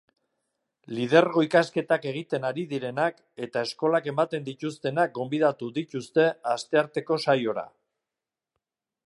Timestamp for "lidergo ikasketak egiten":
0.99-2.47